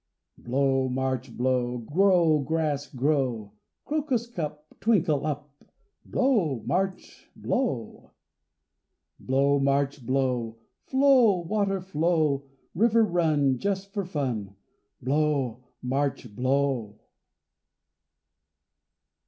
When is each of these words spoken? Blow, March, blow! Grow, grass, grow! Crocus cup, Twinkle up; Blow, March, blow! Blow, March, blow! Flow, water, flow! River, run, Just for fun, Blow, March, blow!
Blow, 0.39 0.89
March, 0.89 1.31
blow! 1.37 1.77
Grow, 1.77 2.39
grass, 2.39 2.87
grow! 2.87 3.51
Crocus 3.85 4.25
cup, 4.25 4.65
Twinkle 4.79 5.27
up; 5.27 5.63
Blow, 6.07 6.63
March, 6.65 7.29
blow! 7.35 8.09
Blow, 9.19 9.59
March, 9.59 10.03
blow! 10.03 10.57
Flow, 10.87 11.41
water, 11.41 11.79
flow! 11.79 12.47
River, 12.73 13.03
run, 13.03 13.59
Just 13.59 13.93
for 13.93 14.03
fun, 14.03 14.55
Blow, 15.03 15.65
March, 15.83 16.35
blow! 16.35 16.97